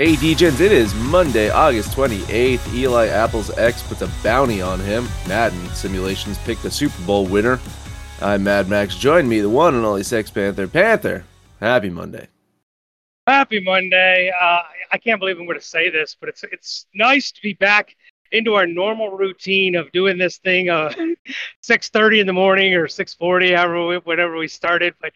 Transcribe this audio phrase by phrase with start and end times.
[0.00, 2.72] Hey DJs, it is Monday, August 28th.
[2.72, 5.06] Eli Apple's ex puts a bounty on him.
[5.28, 7.60] Madden Simulations picked the Super Bowl winner.
[8.22, 8.96] I'm Mad Max.
[8.96, 10.66] Join me, the one and only Sex Panther.
[10.66, 11.26] Panther,
[11.60, 12.28] happy Monday.
[13.26, 14.32] Happy Monday.
[14.40, 17.52] Uh, I can't believe I'm going to say this, but it's it's nice to be
[17.52, 17.94] back
[18.32, 20.90] into our normal routine of doing this thing uh
[21.62, 25.12] 6:30 in the morning or 6:40 however we, whenever we started but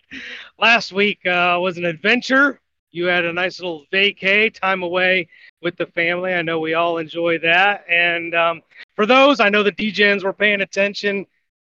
[0.59, 2.61] last week uh, was an adventure
[2.95, 5.29] you had a nice little vacay time away
[5.61, 6.33] with the family.
[6.33, 7.85] I know we all enjoy that.
[7.91, 8.63] And um,
[8.95, 11.27] for those, I know the DJs were paying attention.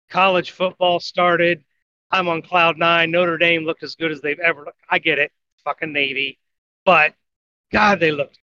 [0.09, 1.63] College football started.
[2.11, 3.09] I'm on cloud nine.
[3.09, 4.79] Notre Dame looked as good as they've ever looked.
[4.87, 5.31] I get it,
[5.63, 6.37] fucking Navy,
[6.85, 7.15] but
[7.71, 8.37] God, they looked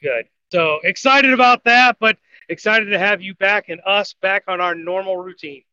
[0.00, 0.26] good.
[0.52, 2.16] So excited about that, but
[2.48, 5.64] excited to have you back and us back on our normal routine.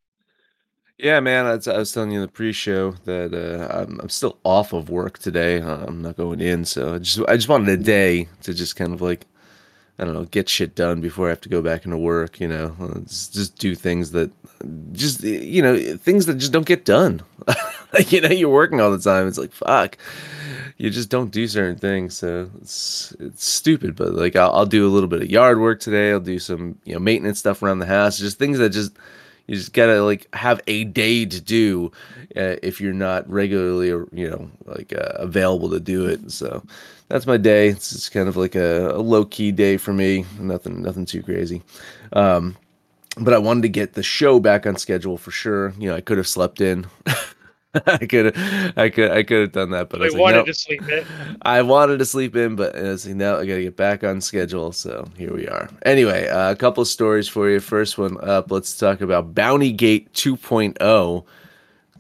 [0.98, 1.46] Yeah, man.
[1.46, 5.20] I was, telling you in the pre-show that uh, I'm, I'm still off of work
[5.20, 5.62] today.
[5.62, 8.76] Uh, I'm not going in, so I just I just wanted a day to just
[8.76, 9.28] kind of like
[10.00, 12.40] I don't know get shit done before I have to go back into work.
[12.40, 14.32] You know, uh, just, just do things that
[14.92, 17.22] just you know things that just don't get done.
[17.94, 19.28] like you know, you're working all the time.
[19.28, 20.00] It's like fuck.
[20.78, 23.96] You just don't do certain things, so it's it's stupid.
[23.96, 26.10] But like I'll, I'll do a little bit of yard work today.
[26.12, 28.18] I'll do some you know maintenance stuff around the house.
[28.18, 28.94] Just things that just
[29.48, 31.92] you just gotta like have a day to do
[32.36, 36.32] uh, if you're not regularly, you know, like uh, available to do it.
[36.32, 36.62] So
[37.08, 37.70] that's my day.
[37.70, 40.26] It's just kind of like a, a low key day for me.
[40.40, 41.64] Nothing, nothing too crazy.
[42.14, 42.58] Um,
[43.20, 45.74] but I wanted to get the show back on schedule for sure.
[45.80, 46.86] You know, I could have slept in.
[47.86, 48.38] I could
[48.78, 51.06] I could I could have done that, but I, I like, wanted to sleep in.
[51.42, 54.22] I wanted to sleep in, but I was like, no, I gotta get back on
[54.22, 54.72] schedule.
[54.72, 55.70] So here we are.
[55.84, 57.60] Anyway, uh, a couple of stories for you.
[57.60, 61.26] First one up, let's talk about Bounty Gate 2.0.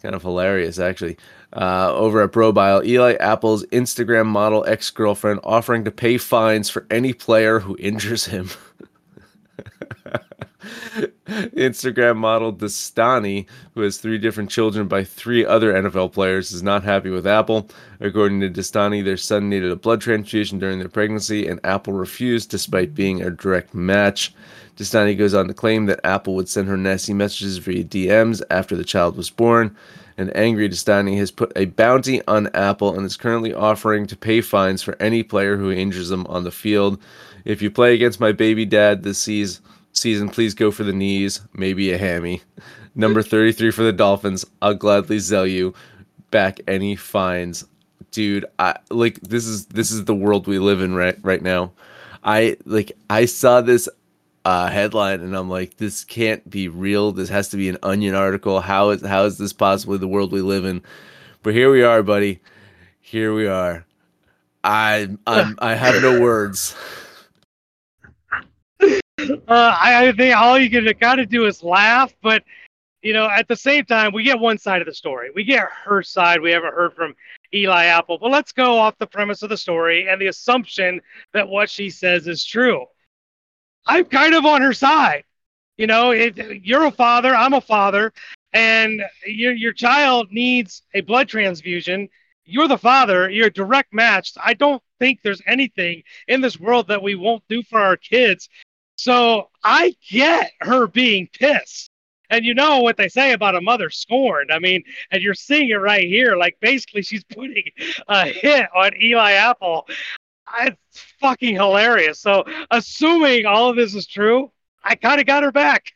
[0.01, 1.17] Kind of hilarious, actually.
[1.53, 6.85] Uh, over at BroBible, Eli Apple's Instagram model ex girlfriend offering to pay fines for
[6.91, 8.49] any player who injures him.
[11.27, 16.83] Instagram model Destani, who has three different children by three other NFL players, is not
[16.83, 17.69] happy with Apple.
[17.99, 22.49] According to Destani, their son needed a blood transfusion during their pregnancy, and Apple refused
[22.49, 24.33] despite being a direct match.
[24.77, 28.75] Destani goes on to claim that Apple would send her nasty messages via DMs after
[28.75, 29.75] the child was born.
[30.19, 34.41] An angry Destani has put a bounty on Apple and is currently offering to pay
[34.41, 36.99] fines for any player who injures them on the field.
[37.45, 39.63] If you play against my baby dad this season,
[39.97, 42.41] season, please go for the knees, maybe a hammy.
[42.95, 44.45] Number 33 for the Dolphins.
[44.61, 45.73] I'll gladly sell you
[46.31, 47.65] back any fines.
[48.11, 51.71] Dude, I like this is this is the world we live in right right now.
[52.23, 53.87] I like I saw this
[54.45, 57.11] uh, headline and I'm like, this can't be real.
[57.11, 58.61] This has to be an onion article.
[58.61, 60.81] How is how is this possibly the world we live in?
[61.43, 62.39] But here we are, buddy.
[63.01, 63.85] Here we are.
[64.63, 66.75] I I'm I have no words.
[69.19, 72.43] Uh, I, I think all you can kind of do is laugh, but
[73.01, 75.29] you know, at the same time, we get one side of the story.
[75.33, 76.41] We get her side.
[76.41, 77.15] We haven't heard from
[77.53, 81.01] Eli Apple, but let's go off the premise of the story and the assumption
[81.33, 82.85] that what she says is true.
[83.85, 85.23] I'm kind of on her side.
[85.77, 88.11] You know, it, you're a father, I'm a father,
[88.53, 92.09] and your your child needs a blood transfusion.
[92.45, 93.29] You're the father.
[93.29, 94.37] You're a direct matched.
[94.43, 98.49] I don't think there's anything in this world that we won't do for our kids
[98.97, 101.91] so I get her being pissed.
[102.29, 104.51] And you know what they say about a mother scorned.
[104.51, 106.35] I mean, and you're seeing it right here.
[106.35, 107.63] Like basically, she's putting
[108.09, 109.87] a hit on Eli Apple.
[110.59, 112.19] It's fucking hilarious.
[112.19, 114.51] So, assuming all of this is true,
[114.83, 115.93] I kind of got her back.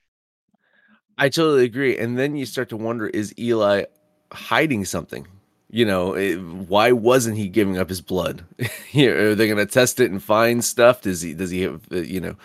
[1.17, 1.97] I totally agree.
[1.97, 3.85] And then you start to wonder: Is Eli
[4.31, 5.27] hiding something?
[5.69, 8.43] You know, it, why wasn't he giving up his blood?
[8.59, 11.01] are they going to test it and find stuff?
[11.01, 11.33] Does he?
[11.33, 11.81] Does he have?
[11.91, 12.35] Eh, you know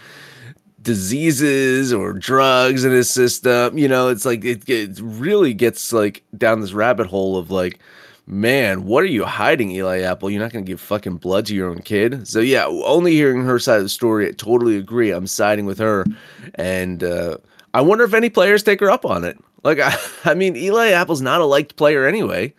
[0.87, 3.77] diseases or drugs in his system.
[3.77, 7.81] You know, it's like it, it really gets like down this rabbit hole of like,
[8.29, 10.31] man, what are you hiding, Eli Apple?
[10.31, 12.29] You're not going to give fucking blood to your own kid.
[12.29, 15.11] So yeah, only hearing her side of the story, I totally agree.
[15.11, 16.07] I'm siding with her,
[16.55, 17.39] and uh,
[17.75, 19.37] I wonder if any players take her up on it.
[19.65, 22.55] Like, I, I mean, Eli Apple's not a liked player anyway.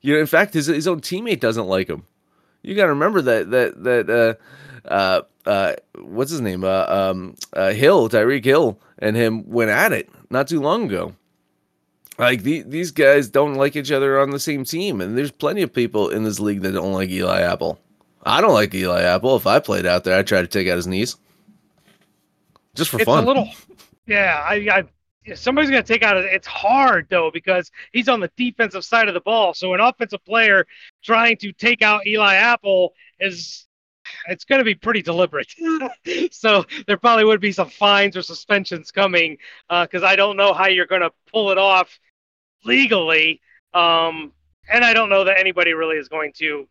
[0.00, 2.04] You know, in fact, his his own teammate doesn't like him.
[2.62, 6.64] You got to remember that that that uh, uh, uh, what's his name?
[6.64, 11.14] Uh, um, uh, Hill, Tyreek Hill, and him went at it not too long ago.
[12.18, 15.62] Like the, these guys don't like each other on the same team, and there's plenty
[15.62, 17.78] of people in this league that don't like Eli Apple.
[18.22, 19.34] I don't like Eli Apple.
[19.36, 21.16] If I played out there, I'd try to take out his knees,
[22.74, 23.24] just for it's fun.
[23.24, 23.48] a little,
[24.06, 24.44] yeah.
[24.46, 24.54] I,
[25.26, 26.16] I somebody's going to take out.
[26.16, 29.54] It's hard though because he's on the defensive side of the ball.
[29.54, 30.66] So an offensive player
[31.02, 33.66] trying to take out Eli Apple is
[34.28, 35.52] it's going to be pretty deliberate.
[36.30, 39.38] so there probably would be some fines or suspensions coming
[39.68, 41.98] because uh, I don't know how you're going to pull it off
[42.64, 43.40] legally.
[43.74, 44.32] Um,
[44.70, 46.68] and I don't know that anybody really is going to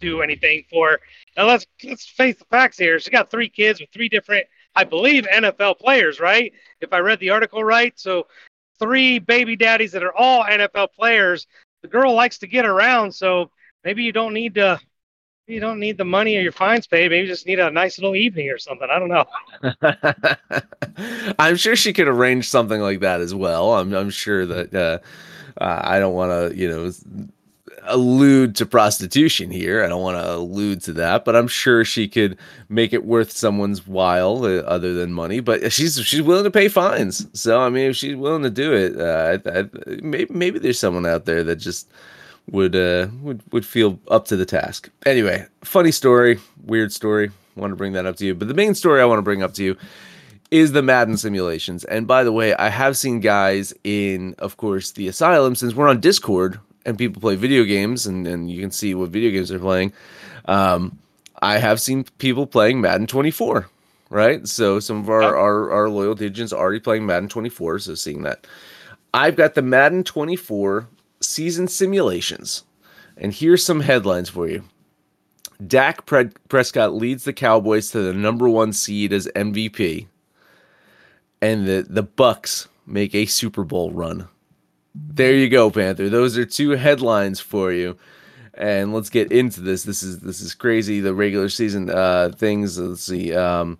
[0.00, 1.00] do anything for.
[1.36, 2.98] Now let's let's face the facts here.
[2.98, 6.52] She got three kids with three different, I believe, NFL players, right?
[6.80, 8.26] If I read the article right, so
[8.78, 11.46] three baby daddies that are all NFL players.
[11.82, 13.50] The girl likes to get around, so
[13.84, 14.80] maybe you don't need to
[15.46, 17.10] you don't need the money or your fines paid.
[17.10, 18.88] Maybe you just need a nice little evening or something.
[18.90, 19.24] I don't know.
[21.38, 23.74] I'm sure she could arrange something like that as well.
[23.74, 24.98] I'm, I'm sure that uh,
[25.62, 26.92] uh, I don't want to, you know,
[27.84, 29.82] allude to prostitution here.
[29.82, 32.38] I don't want to allude to that, but I'm sure she could
[32.68, 35.40] make it worth someone's while, uh, other than money.
[35.40, 37.26] But she's she's willing to pay fines.
[37.32, 39.64] So I mean, if she's willing to do it, uh, I, I,
[40.02, 41.90] maybe maybe there's someone out there that just
[42.50, 44.90] would uh would would feel up to the task.
[45.06, 47.30] Anyway, funny story, weird story.
[47.56, 49.42] Want to bring that up to you, but the main story I want to bring
[49.42, 49.76] up to you
[50.50, 51.84] is the Madden simulations.
[51.84, 55.88] And by the way, I have seen guys in, of course, the asylum since we're
[55.88, 59.50] on Discord and people play video games and, and you can see what video games
[59.50, 59.92] they're playing.
[60.46, 60.98] Um,
[61.42, 63.68] I have seen people playing Madden 24,
[64.10, 64.46] right?
[64.46, 68.46] So some of our, our, our loyal agents already playing Madden 24, so seeing that.
[69.14, 70.88] I've got the Madden 24
[71.30, 72.64] season simulations.
[73.16, 74.64] And here's some headlines for you.
[75.64, 76.06] Dak
[76.48, 80.06] Prescott leads the Cowboys to the number one seed as MVP,
[81.42, 84.28] and the the Bucks make a Super Bowl run.
[84.94, 86.08] There you go, Panther.
[86.08, 87.96] Those are two headlines for you.
[88.54, 89.84] And let's get into this.
[89.84, 91.00] This is this is crazy.
[91.00, 92.78] The regular season uh, things.
[92.78, 93.34] Let's see.
[93.34, 93.78] Um,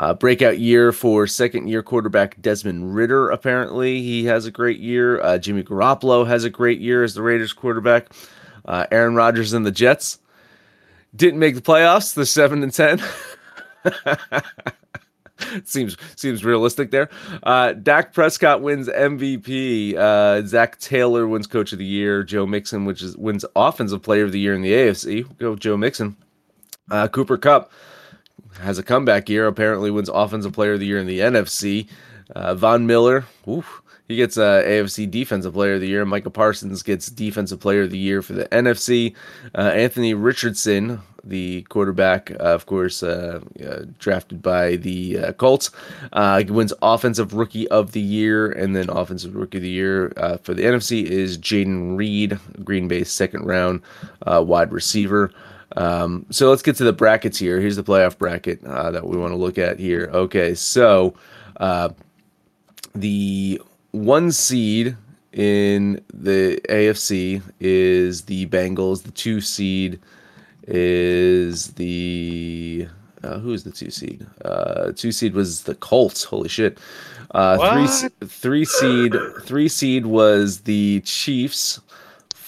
[0.00, 3.28] uh, breakout year for second year quarterback Desmond Ridder.
[3.28, 5.20] Apparently, he has a great year.
[5.20, 8.08] Uh, Jimmy Garoppolo has a great year as the Raiders quarterback.
[8.64, 10.18] Uh, Aaron Rodgers and the Jets
[11.14, 12.14] didn't make the playoffs.
[12.14, 13.02] The seven and ten.
[15.64, 17.10] seems seems realistic there.
[17.42, 19.96] Uh, Dak Prescott wins MVP.
[19.96, 22.22] Uh, Zac Taylor wins Coach of the Year.
[22.22, 25.26] Joe Mixon, which is wins Offensive Player of the Year in the AFC.
[25.36, 26.16] Go Joe Mixon.
[26.90, 27.70] Uh, Cooper Kupp
[28.58, 29.46] has a comeback year.
[29.46, 31.88] Apparently wins Offensive Player of the Year in the NFC.
[32.34, 36.04] Uh, Von Miller, oof, he gets uh, AFC Defensive Player of the Year.
[36.04, 39.14] Micah Parsons gets Defensive Player of the Year for the NFC.
[39.54, 45.70] Uh, Anthony Richardson, the quarterback, uh, of course, uh, uh, drafted by the uh, Colts,
[46.12, 48.50] wins Offensive Rookie of the Year.
[48.50, 53.12] And then Offensive Rookie of the Year for the NFC is Jayden Reed, Green Bay's
[53.12, 53.80] second round
[54.26, 55.32] wide receiver.
[55.76, 57.60] Um, so let's get to the brackets here.
[57.60, 60.10] Here's the playoff bracket uh, that we want to look at here.
[60.12, 61.14] Okay, so
[61.58, 61.90] uh,
[62.94, 63.60] the
[63.92, 64.96] one seed
[65.32, 69.02] in the AFC is the Bengals.
[69.02, 70.00] The two seed
[70.66, 72.88] is the
[73.22, 74.26] uh, who's the two seed?
[74.44, 76.24] Uh, two seed was the Colts.
[76.24, 76.78] Holy shit!
[77.32, 81.80] Uh, three three seed three seed was the Chiefs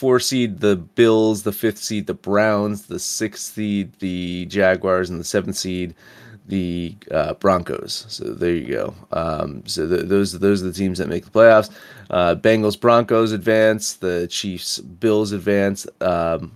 [0.02, 5.20] four seed the Bills, the fifth seed the Browns, the sixth seed the Jaguars, and
[5.20, 5.94] the seventh seed
[6.48, 8.04] the uh, Broncos.
[8.08, 8.94] So there you go.
[9.12, 11.70] Um, so the, those those are the teams that make the playoffs.
[12.10, 13.94] Uh, Bengals Broncos advance.
[13.94, 15.86] The Chiefs Bills advance.
[16.00, 16.50] Um,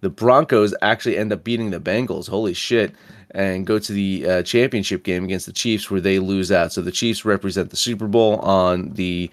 [0.00, 2.28] the Broncos actually end up beating the Bengals.
[2.28, 2.94] Holy shit!
[3.32, 6.72] And go to the uh, championship game against the Chiefs where they lose out.
[6.72, 9.32] So the Chiefs represent the Super Bowl on the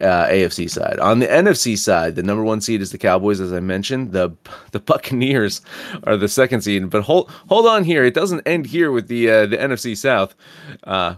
[0.00, 0.98] uh, AFC side.
[0.98, 4.12] On the NFC side, the number one seed is the Cowboys, as I mentioned.
[4.12, 4.30] The
[4.72, 5.62] the Buccaneers
[6.04, 6.90] are the second seed.
[6.90, 10.34] But hold hold on here, it doesn't end here with the uh, the NFC South.
[10.84, 11.16] Uh,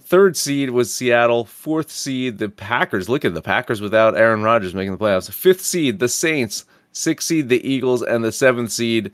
[0.00, 1.44] third seed was Seattle.
[1.44, 3.08] Fourth seed, the Packers.
[3.08, 5.30] Look at the Packers without Aaron Rodgers making the playoffs.
[5.30, 6.64] Fifth seed, the Saints.
[6.92, 9.12] Sixth seed, the Eagles, and the seventh seed,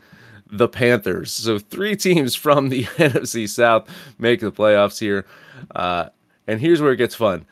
[0.51, 1.33] the Panthers.
[1.33, 5.27] So three teams from the NFC South make the playoffs here.
[5.75, 6.09] Uh,
[6.47, 7.45] and here's where it gets fun.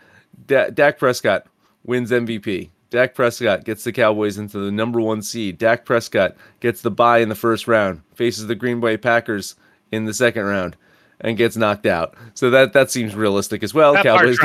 [0.46, 1.46] D- Dak Prescott
[1.84, 2.70] wins MVP.
[2.90, 5.56] Dak Prescott gets the Cowboys into the number one seed.
[5.56, 9.54] Dak Prescott gets the bye in the first round, faces the Green Bay Packers
[9.90, 10.76] in the second round,
[11.18, 12.14] and gets knocked out.
[12.34, 13.94] So that that seems realistic as well.
[13.94, 14.38] That Cowboys.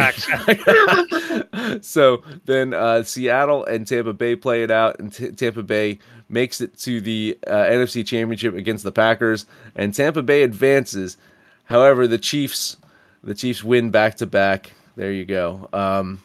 [1.85, 5.99] so then uh, Seattle and Tampa Bay play it out, and T- Tampa Bay
[6.29, 11.17] makes it to the uh, NFC Championship against the Packers, and Tampa Bay advances.
[11.65, 12.77] However, the Chiefs,
[13.21, 14.71] the Chiefs win back to back.
[14.97, 15.69] There you go.
[15.73, 16.23] Um,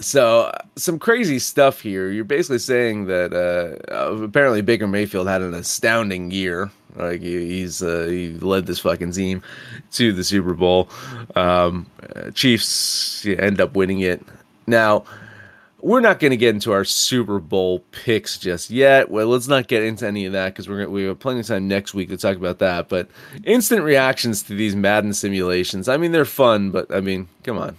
[0.00, 2.10] so some crazy stuff here.
[2.10, 6.70] You're basically saying that uh, uh, apparently Baker Mayfield had an astounding year.
[6.94, 9.42] Like he, he's uh, he led this fucking team
[9.92, 10.90] to the Super Bowl.
[11.34, 14.22] Um, uh, Chiefs end up winning it.
[14.66, 15.04] Now
[15.82, 19.10] we're not going to get into our Super Bowl picks just yet.
[19.10, 21.46] Well, let's not get into any of that because we're gonna, we have plenty of
[21.46, 22.88] time next week to talk about that.
[22.88, 23.08] But
[23.44, 25.88] instant reactions to these Madden simulations.
[25.88, 27.76] I mean, they're fun, but I mean, come on,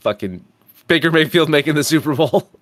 [0.00, 0.44] fucking
[0.88, 2.48] Baker Mayfield making the Super Bowl.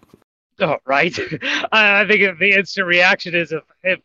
[0.60, 1.12] Oh, right.
[1.72, 3.98] I think the instant reaction is if, if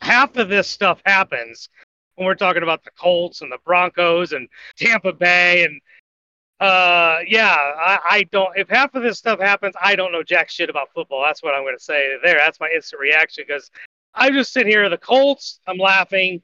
[0.00, 1.68] half of this stuff happens,
[2.16, 5.80] when we're talking about the Colts and the Broncos and Tampa Bay and
[6.60, 10.48] uh yeah I, I don't if half of this stuff happens i don't know jack
[10.48, 11.22] shit about football.
[11.24, 12.38] That's what i'm going to say there.
[12.38, 13.70] That's my instant reaction because
[14.14, 16.40] i just sit here the colts i'm laughing.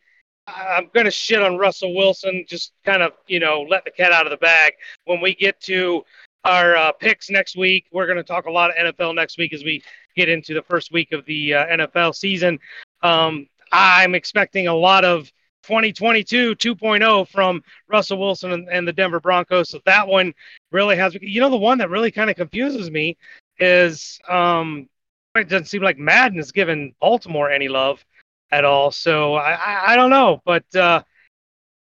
[0.47, 4.13] I'm going to shit on russell wilson just kind of you know let the cat
[4.13, 4.75] out of the bag.
[5.07, 6.05] When we get to
[6.45, 9.55] our uh, picks next week we're going to talk a lot of nfl next week
[9.55, 9.83] as we
[10.15, 12.59] get into the first week of the uh, nfl season.
[13.03, 19.21] Um, i'm expecting a lot of 2022 2.0 from Russell Wilson and, and, the Denver
[19.21, 19.71] Broncos.
[19.71, 20.35] So that one
[20.71, 23.17] really has, you know, the one that really kind of confuses me
[23.59, 24.89] is um,
[25.35, 28.05] it doesn't seem like Madden is giving Baltimore any love
[28.51, 28.91] at all.
[28.91, 31.03] So I, I, I don't know, but uh,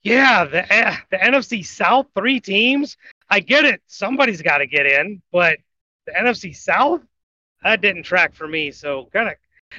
[0.03, 0.65] yeah, the
[1.11, 2.97] the NFC South three teams.
[3.31, 3.81] I get it.
[3.87, 5.59] Somebody's got to get in, but
[6.07, 7.01] the NFC South
[7.65, 8.71] that didn't track for me.
[8.71, 9.35] So kind of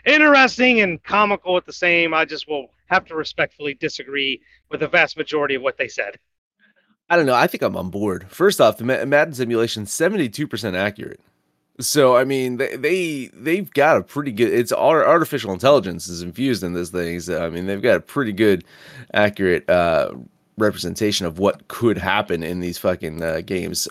[0.05, 2.13] interesting and comical at the same.
[2.13, 6.17] I just will have to respectfully disagree with the vast majority of what they said.
[7.09, 7.35] I don't know.
[7.35, 8.25] I think I'm on board.
[8.29, 11.19] First off, the Madden simulation 72% accurate.
[11.79, 14.53] So I mean, they they they've got a pretty good.
[14.53, 17.19] It's artificial intelligence is infused in this thing.
[17.19, 18.63] So, I mean, they've got a pretty good,
[19.13, 20.13] accurate uh,
[20.57, 23.89] representation of what could happen in these fucking uh, games.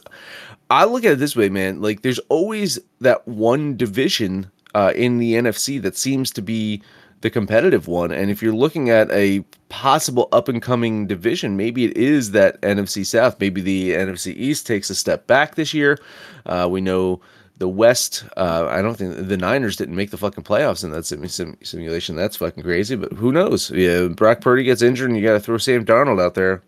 [0.70, 1.82] I look at it this way, man.
[1.82, 6.82] Like, there's always that one division uh, in the NFC that seems to be
[7.20, 8.12] the competitive one.
[8.12, 9.40] And if you're looking at a
[9.70, 13.40] possible up and coming division, maybe it is that NFC South.
[13.40, 15.98] Maybe the NFC East takes a step back this year.
[16.44, 17.20] Uh, we know
[17.58, 18.24] the West.
[18.36, 21.56] Uh, I don't think the Niners didn't make the fucking playoffs in that sim- sim-
[21.62, 22.14] simulation.
[22.14, 22.96] That's fucking crazy.
[22.96, 23.70] But who knows?
[23.70, 26.62] Yeah, Brock Purdy gets injured, and you got to throw Sam Darnold out there.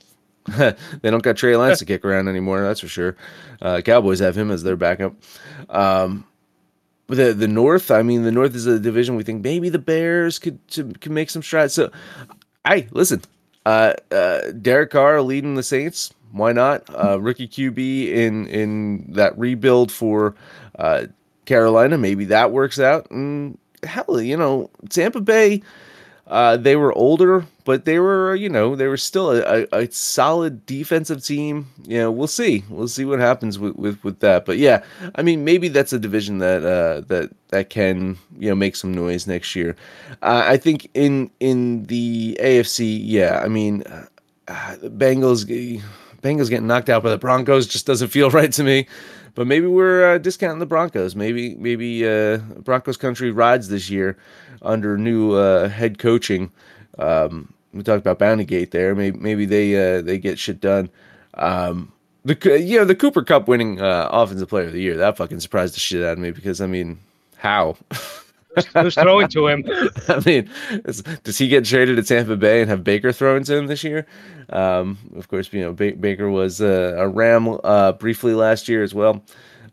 [0.46, 2.62] they don't got Trey Lance to kick around anymore.
[2.62, 3.16] That's for sure.
[3.60, 5.14] Uh, Cowboys have him as their backup.
[5.68, 6.24] Um,
[7.08, 10.38] the the North, I mean, the North is a division we think maybe the Bears
[10.38, 11.74] could to, could make some strides.
[11.74, 11.90] So,
[12.64, 13.22] I listen.
[13.64, 16.14] Uh, uh, Derek Carr leading the Saints.
[16.30, 16.88] Why not?
[16.94, 20.34] Uh, rookie QB in in that rebuild for
[20.78, 21.06] uh,
[21.46, 21.98] Carolina.
[21.98, 23.10] Maybe that works out.
[23.10, 25.62] And hell, you know, Tampa Bay.
[26.26, 29.90] Uh, they were older, but they were, you know, they were still a, a, a,
[29.92, 31.68] solid defensive team.
[31.84, 32.64] You know, we'll see.
[32.68, 34.44] We'll see what happens with, with, with that.
[34.44, 34.82] But yeah,
[35.14, 38.92] I mean, maybe that's a division that uh, that that can you know make some
[38.92, 39.76] noise next year.
[40.22, 45.44] Uh, I think in in the AFC, yeah, I mean, uh, the Bengals
[46.22, 48.88] Bengals getting knocked out by the Broncos just doesn't feel right to me.
[49.36, 51.14] But maybe we're uh, discounting the Broncos.
[51.14, 54.16] Maybe maybe uh, Broncos country rides this year
[54.62, 56.50] under new uh, head coaching.
[56.98, 58.94] Um, we talked about Bountygate there.
[58.94, 60.88] Maybe maybe they uh, they get shit done.
[61.34, 61.92] Um,
[62.24, 65.40] the you know the Cooper Kupp winning uh, offensive player of the year that fucking
[65.40, 66.98] surprised the shit out of me because I mean
[67.36, 67.76] how.
[68.74, 69.64] Who's throwing to him?
[70.08, 70.50] I mean,
[71.22, 74.06] does he get traded to Tampa Bay and have Baker thrown to him this year?
[74.50, 78.82] Um, of course, you know ba- Baker was uh, a Ram uh, briefly last year
[78.82, 79.22] as well.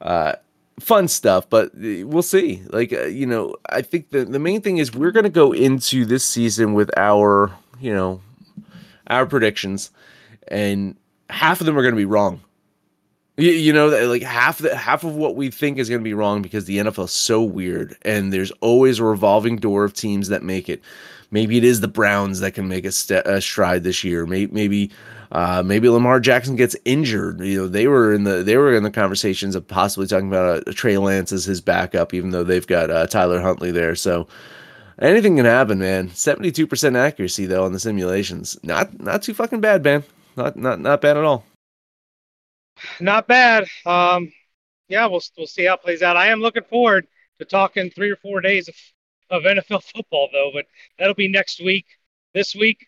[0.02, 0.34] Uh,
[0.80, 2.62] fun stuff, but uh, we'll see.
[2.70, 5.52] Like uh, you know, I think the the main thing is we're going to go
[5.54, 8.22] into this season with our you know
[9.08, 9.92] our predictions,
[10.48, 10.96] and
[11.30, 12.42] half of them are going to be wrong.
[13.38, 16.14] You, you know, like half the half of what we think is going to be
[16.14, 20.28] wrong because the NFL is so weird, and there's always a revolving door of teams
[20.30, 20.82] that make it.
[21.32, 24.28] Maybe it is the Browns that can make a, st- a stride this year.
[24.28, 24.92] Maybe, maybe
[25.32, 27.40] uh, maybe Lamar Jackson gets injured.
[27.40, 30.68] You know, they were in the they were in the conversations of possibly talking about
[30.68, 33.96] a Trey Lance as his backup, even though they've got uh, Tyler Huntley there.
[33.96, 34.28] So
[35.00, 36.10] Anything can happen, man.
[36.10, 38.58] Seventy-two percent accuracy though on the simulations.
[38.64, 40.04] Not not too fucking bad, man.
[40.38, 41.46] Not not not bad at all.
[43.00, 43.66] Not bad.
[43.86, 44.32] Um,
[44.88, 46.18] yeah, we'll we'll see how it plays out.
[46.18, 47.08] I am looking forward
[47.40, 48.76] to talking three or four days of,
[49.30, 50.66] of NFL football though, but
[50.98, 51.86] that'll be next week.
[52.34, 52.88] This week,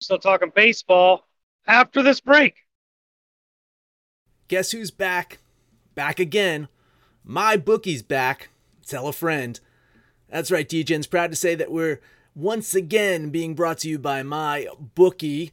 [0.00, 1.26] still talking baseball
[1.66, 2.54] after this break.
[4.48, 5.38] Guess who's back?
[5.94, 6.68] Back again.
[7.24, 8.48] My bookie's back.
[8.86, 9.60] Tell a friend.
[10.28, 12.00] That's right, DJ's proud to say that we're
[12.34, 15.52] once again being brought to you by my bookie.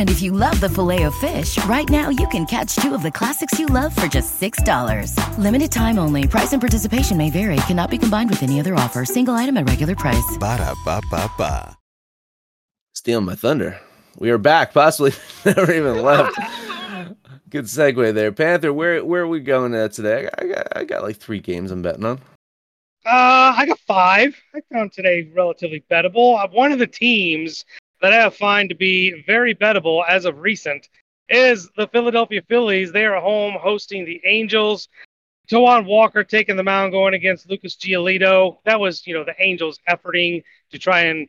[0.00, 3.02] And if you love the filet of fish, right now you can catch two of
[3.02, 5.14] the classics you love for just $6.
[5.36, 6.26] Limited time only.
[6.26, 7.56] Price and participation may vary.
[7.66, 9.04] Cannot be combined with any other offer.
[9.04, 10.38] Single item at regular price.
[10.38, 11.76] Ba da ba ba ba.
[12.94, 13.78] Stealing my thunder.
[14.16, 14.72] We are back.
[14.72, 15.12] Possibly
[15.44, 16.34] never even left.
[17.50, 18.72] Good segue there, Panther.
[18.72, 20.30] Where where are we going at today?
[20.38, 22.20] I got I got like three games I'm betting on.
[23.04, 24.34] Uh, I got five.
[24.54, 26.42] I found today relatively bettable.
[26.42, 27.66] Uh, One of the teams
[28.00, 30.88] that I have found to be very bettable as of recent
[31.28, 32.92] is the Philadelphia Phillies.
[32.92, 34.88] They are home hosting the Angels.
[35.50, 38.58] Taijuan Walker taking the mound going against Lucas Giolito.
[38.64, 41.28] That was, you know, the Angels efforting to try and,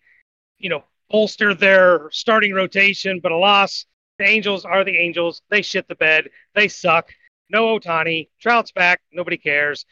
[0.59, 3.85] you know, bolster their starting rotation, but alas,
[4.17, 5.41] the Angels are the Angels.
[5.49, 6.29] They shit the bed.
[6.55, 7.09] They suck.
[7.49, 8.29] No Ohtani.
[8.39, 9.01] Trout's back.
[9.11, 9.85] Nobody cares.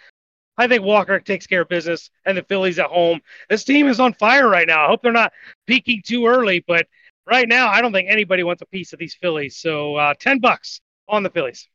[0.60, 3.22] I think Walker takes care of business, and the Phillies at home.
[3.50, 4.84] This team is on fire right now.
[4.84, 5.32] I hope they're not
[5.66, 6.86] peaking too early, but
[7.26, 9.56] right now, I don't think anybody wants a piece of these Phillies.
[9.56, 11.70] So, uh, ten bucks on the Phillies.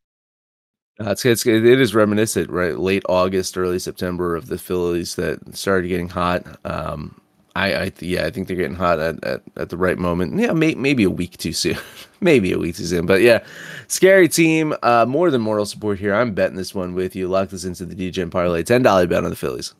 [1.00, 2.78] Uh, it's, it's it is reminiscent, right?
[2.78, 6.44] Late August, early September of the Phillies that started getting hot.
[6.64, 7.20] Um,
[7.56, 10.38] I, I yeah, I think they're getting hot at, at, at the right moment.
[10.38, 11.78] Yeah, may, maybe a week too soon,
[12.20, 13.06] maybe a week too soon.
[13.06, 13.44] But yeah,
[13.86, 14.74] scary team.
[14.82, 16.14] Uh, more than moral support here.
[16.14, 17.28] I'm betting this one with you.
[17.28, 18.64] Lock this into the DJ parlay.
[18.64, 19.74] Ten dollar bet on the Phillies.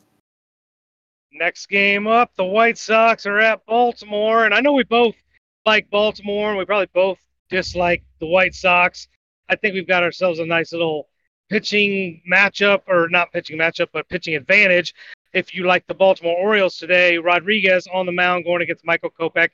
[1.33, 5.15] Next game up, the White Sox are at Baltimore, and I know we both
[5.65, 7.17] like Baltimore, and we probably both
[7.49, 9.09] dislike the White Sox.
[9.49, 11.09] I think we've got ourselves a nice little
[11.49, 14.93] pitching matchup, or not pitching matchup, but pitching advantage.
[15.35, 19.49] If you like the Baltimore Orioles today, Rodriguez on the mound going against Michael Kopech.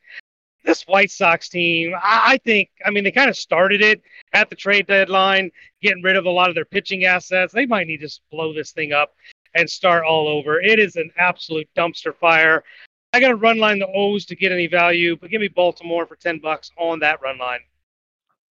[0.63, 3.99] This White Sox team, I I think, I mean, they kind of started it
[4.33, 5.49] at the trade deadline,
[5.81, 7.51] getting rid of a lot of their pitching assets.
[7.51, 9.15] They might need to blow this thing up
[9.55, 10.61] and start all over.
[10.61, 12.63] It is an absolute dumpster fire.
[13.11, 16.05] I got to run line the O's to get any value, but give me Baltimore
[16.05, 17.61] for 10 bucks on that run line.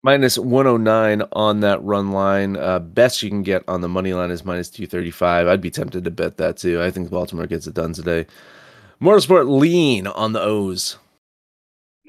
[0.02, 2.56] Minus 109 on that run line.
[2.56, 5.48] Uh, best you can get on the money line is minus 235.
[5.48, 6.82] I'd be tempted to bet that too.
[6.82, 8.26] I think Baltimore gets it done today.
[9.02, 10.98] Motorsport lean on the O's.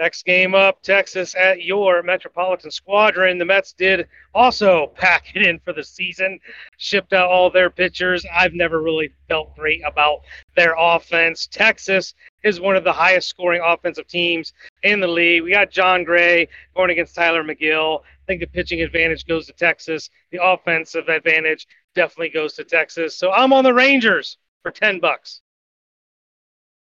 [0.00, 3.36] Next game up, Texas at your Metropolitan Squadron.
[3.36, 6.40] The Mets did also pack it in for the season,
[6.78, 8.24] shipped out all their pitchers.
[8.34, 10.20] I've never really felt great about
[10.56, 11.46] their offense.
[11.46, 15.42] Texas is one of the highest scoring offensive teams in the league.
[15.42, 18.00] We got Jon Gray going against Tylor Megill.
[18.00, 20.08] I think the pitching advantage goes to Texas.
[20.32, 23.14] The offensive advantage definitely goes to Texas.
[23.14, 25.42] So I'm on the Rangers for 10 bucks.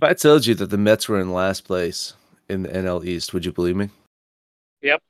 [0.00, 2.14] If I told you that the Mets were in last place
[2.48, 3.90] in the NL East, would you believe me?
[4.82, 5.02] Yep.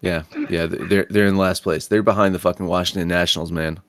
[0.00, 1.86] Yeah, yeah, they're they're in last place.
[1.86, 3.80] They're behind the fucking Washington Nationals, man.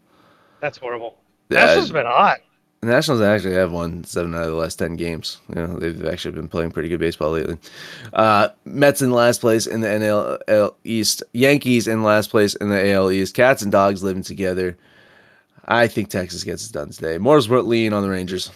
[0.61, 1.17] That's horrible.
[1.49, 2.39] Yeah, Nationals been hot.
[2.81, 5.39] The Nationals actually have won seven out of the last ten games.
[5.49, 7.57] You know, they've actually been playing pretty good baseball lately.
[8.13, 11.23] Uh, Mets in last place in the NL East.
[11.33, 13.35] Yankees in last place in the AL East.
[13.35, 14.77] Cats and dogs living together.
[15.65, 17.17] I think Texas gets it done today.
[17.17, 18.51] Motorsport lean on the Rangers.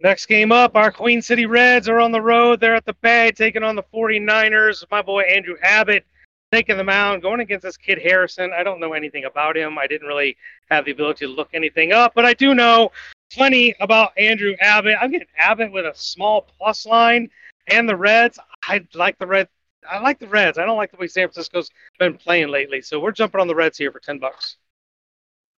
[0.00, 2.60] Next game up, our Queen City Reds are on the road.
[2.60, 4.84] They're at the Bay taking on the 49ers.
[4.90, 6.04] My boy Andrew Abbott
[6.52, 8.52] taking the mound, going against this kid Harrison.
[8.52, 9.78] I don't know anything about him.
[9.78, 10.36] I didn't really
[10.70, 12.92] have the ability to look anything up, but I do know
[13.32, 14.96] plenty about Andrew Abbott.
[15.00, 17.30] I'm getting Abbott with a small plus line
[17.68, 18.38] and the Reds.
[18.62, 19.50] I like the Reds.
[19.88, 20.58] I like the Reds.
[20.58, 22.80] I don't like the way San Francisco's been playing lately.
[22.80, 24.56] So we're jumping on the Reds here for 10 bucks.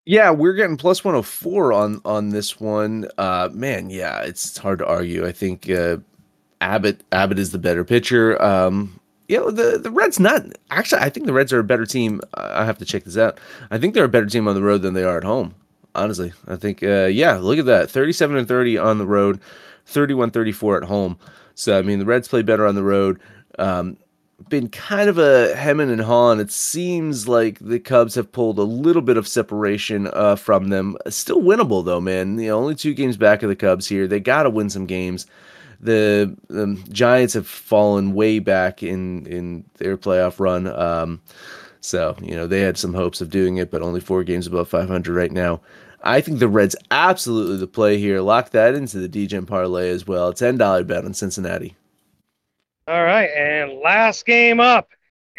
[0.05, 3.07] Yeah, we're getting plus 104 on on this one.
[3.17, 5.25] Uh man, yeah, it's hard to argue.
[5.25, 5.97] I think uh
[6.61, 8.41] Abbott Abbott is the better pitcher.
[8.41, 11.01] Um you know the the Reds not actually.
[11.01, 12.21] I think the Reds are a better team.
[12.35, 13.39] I have to check this out.
[13.71, 15.55] I think they're a better team on the road than they are at home.
[15.95, 17.37] Honestly, I think uh, yeah.
[17.37, 19.39] Look at that, thirty-seven and thirty on the road,
[19.87, 21.17] 31-34 at home.
[21.55, 23.19] So I mean, the Reds play better on the road.
[23.57, 23.97] Um,
[24.49, 26.39] been kind of a hemming and hawing.
[26.39, 30.97] It seems like the Cubs have pulled a little bit of separation uh, from them.
[31.07, 32.37] Still winnable though, man.
[32.39, 34.07] You know, only two games back of the Cubs here.
[34.07, 35.25] They got to win some games
[35.79, 40.67] the, the Giants have fallen way back in in their playoff run.
[40.67, 41.21] Um,
[41.81, 44.67] so you know they had some hopes of doing it, but only four games above
[44.67, 45.61] 500 right now.
[46.03, 48.21] I think the Reds absolutely the play here.
[48.21, 50.33] Lock that into the DGen parlay as well.
[50.33, 51.75] Ten dollar bet on Cincinnati.
[52.87, 54.89] All right, and last game up,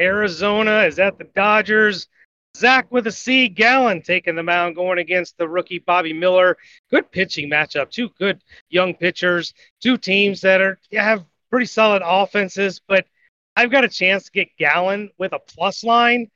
[0.01, 2.09] Arizona is at the Dodgers.
[2.57, 6.57] Zac with a C, Gallen taking the mound, going against the rookie Bobby Miller.
[6.91, 7.91] Good pitching matchup.
[7.91, 13.07] Two good young pitchers, two teams that are have pretty solid offenses, but
[13.55, 16.31] I've got a chance to get Gallen with a plus line.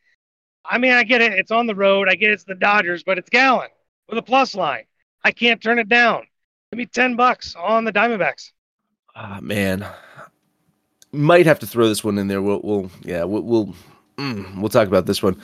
[0.64, 1.32] I mean, I get it.
[1.32, 2.08] It's on the road.
[2.08, 3.70] I get it's the Dodgers, but it's Gallen
[4.08, 4.84] with a plus line.
[5.24, 6.26] I can't turn it down.
[6.70, 8.52] Give me 10 bucks on the Diamondbacks.
[9.16, 9.84] Ah, oh, man.
[11.12, 12.40] Might have to throw this one in there.
[12.42, 13.74] We'll, we'll yeah, we'll, we'll,
[14.16, 15.40] mm, we'll talk about this one.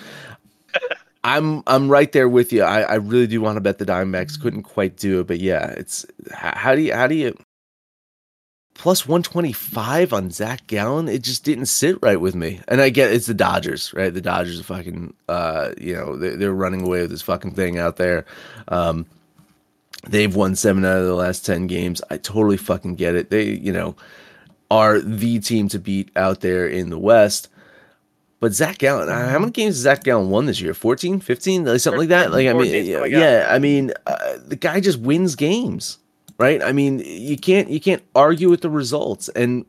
[1.25, 2.63] I'm I'm right there with you.
[2.63, 4.41] I, I really do want to bet the Diamondbacks.
[4.41, 7.37] Couldn't quite do it, but yeah, it's how do you how do you
[8.75, 11.09] plus 125 on Zac Gallen?
[11.09, 12.61] It just didn't sit right with me.
[12.69, 14.13] And I get it's the Dodgers, right?
[14.13, 17.79] The Dodgers are fucking uh, you know, they're, they're running away with this fucking thing
[17.79, 18.25] out there.
[18.69, 19.07] Um,
[20.09, 22.03] they've won seven out of the last 10 games.
[22.11, 23.31] I totally fucking get it.
[23.31, 23.97] They, you know,
[24.71, 27.49] are the team to beat out there in the West.
[28.39, 30.75] But Zac Gallen, uh, how many games has Zac Gallen won this year?
[30.75, 32.33] 14, 15, like something like that.
[32.33, 35.99] Like I mean, yeah, yeah, I mean, uh, the guy just wins games,
[36.39, 36.63] right?
[36.63, 39.65] I mean, you can't you can't argue with the results, and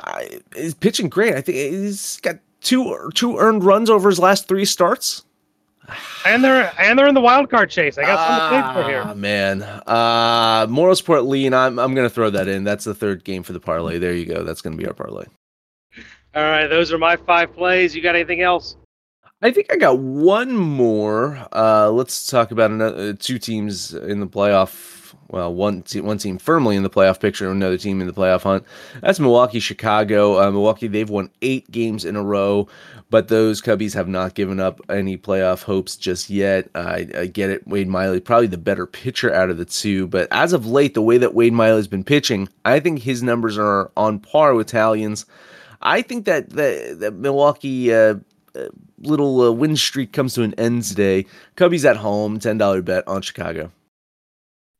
[0.00, 1.34] I, he's pitching great.
[1.34, 5.24] I think he's got two two earned runs over his last three starts.
[6.26, 7.96] And they're and they're in the wild card chase.
[7.96, 9.02] I got some to play for here.
[9.04, 11.54] Ah, man, uh, Motorsport lean.
[11.54, 12.64] I'm I'm gonna throw that in.
[12.64, 13.98] That's the third game for the parlay.
[13.98, 14.44] There you go.
[14.44, 15.24] That's gonna be our parlay.
[16.34, 17.96] All right, those are my five plays.
[17.96, 18.76] You got anything else?
[19.40, 21.46] I think I got one more.
[21.52, 24.97] Uh, let's talk about another, uh, two teams in the playoff.
[25.30, 28.14] Well, one team, one team firmly in the playoff picture, and another team in the
[28.14, 28.64] playoff hunt.
[29.02, 30.40] That's Milwaukee, Chicago.
[30.40, 32.66] Uh, Milwaukee, they've won eight games in a row,
[33.10, 36.70] but those Cubbies have not given up any playoff hopes just yet.
[36.74, 37.68] I, I get it.
[37.68, 41.02] Wade Miley, probably the better pitcher out of the two, but as of late, the
[41.02, 45.26] way that Wade Miley's been pitching, I think his numbers are on par with Taillon's.
[45.82, 48.14] I think that the, the Milwaukee uh,
[48.54, 48.68] uh,
[49.02, 51.26] little uh, win streak comes to an end today.
[51.56, 53.70] Cubbies at home, ten dollar bet on Chicago.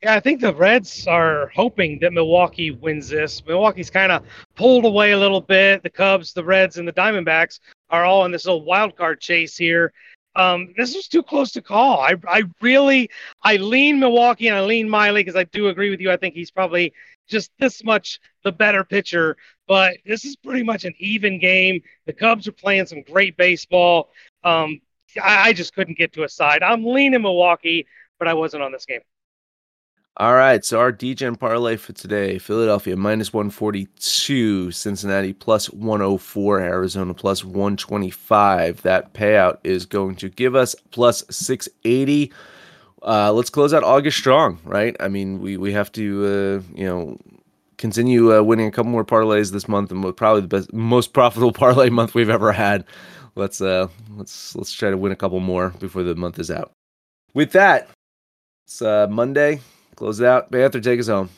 [0.02, 3.44] Yeah, I think the Reds are hoping that Milwaukee wins this.
[3.44, 5.82] Milwaukee's kind of pulled away a little bit.
[5.82, 7.58] The Cubs, the Reds, and the Diamondbacks
[7.90, 9.92] are all in this little wild card chase here.
[10.36, 12.00] Um, this is too close to call.
[12.00, 13.10] I, I really,
[13.42, 16.12] I lean Milwaukee and I lean Miley because I do agree with you.
[16.12, 16.92] I think he's probably
[17.26, 19.36] just this much the better pitcher.
[19.66, 21.82] But this is pretty much an even game.
[22.06, 24.10] The Cubs are playing some great baseball.
[24.44, 24.80] Um,
[25.20, 26.62] I, I just couldn't get to a side.
[26.62, 27.88] I'm leaning Milwaukee,
[28.20, 29.00] but I wasn't on this game.
[30.20, 37.14] All right, so our DGen parlay for today Philadelphia minus 142, Cincinnati plus 104, Arizona
[37.14, 38.82] plus 125.
[38.82, 42.32] That payout is going to give us plus 680.
[43.04, 44.96] Uh, let's close out August strong, right?
[44.98, 47.16] I mean, we, we have to, uh, you know,
[47.76, 51.52] continue uh, winning a couple more parlays this month, and probably the best, most profitable
[51.52, 52.84] parlay month we've ever had.
[53.36, 56.72] Let's uh, let's let's try to win a couple more before the month is out.
[57.34, 57.88] With that,
[58.66, 59.60] it's uh, Monday.
[59.98, 60.48] Close it out.
[60.52, 61.28] Panther, take us home.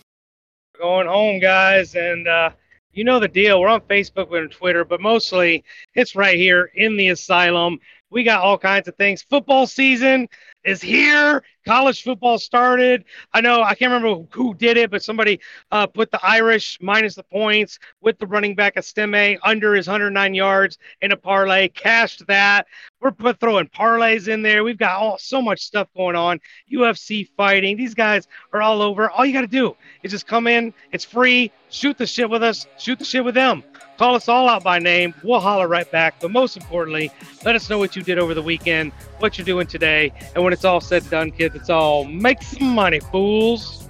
[0.78, 2.50] Going home, guys, and uh,
[2.92, 3.58] you know the deal.
[3.58, 7.78] We're on Facebook, we're on Twitter, but mostly it's right here in the asylum.
[8.10, 9.22] We got all kinds of things.
[9.22, 10.28] Football season
[10.62, 11.42] is here.
[11.64, 13.04] College football started.
[13.32, 17.14] I know I can't remember who did it, but somebody uh, put the Irish minus
[17.14, 21.68] the points with the running back Estime under his 109 yards in a parlay.
[21.68, 22.66] Cashed that.
[23.00, 24.64] We're put, throwing parlays in there.
[24.64, 26.40] We've got all so much stuff going on.
[26.70, 27.76] UFC fighting.
[27.76, 29.10] These guys are all over.
[29.10, 30.74] All you got to do is just come in.
[30.92, 31.50] It's free.
[31.70, 32.66] Shoot the shit with us.
[32.78, 33.62] Shoot the shit with them.
[34.00, 35.14] Call us all out by name.
[35.22, 36.14] We'll holler right back.
[36.20, 37.12] But most importantly,
[37.44, 40.10] let us know what you did over the weekend, what you're doing today.
[40.34, 43.88] And when it's all said and done, kids, it's all make some money, fools.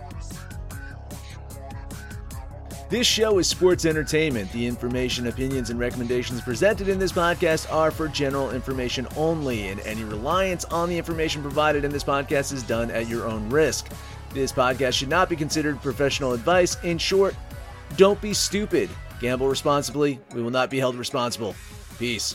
[2.90, 4.50] This show is sports entertainment.
[4.50, 9.78] The information, opinions, and recommendations presented in this podcast are for general information only, and
[9.82, 13.92] any reliance on the information provided in this podcast is done at your own risk.
[14.34, 16.76] This podcast should not be considered professional advice.
[16.82, 17.36] In short,
[17.96, 18.90] don't be stupid.
[19.20, 20.18] Gamble responsibly.
[20.34, 21.54] We will not be held responsible.
[21.96, 22.34] Peace.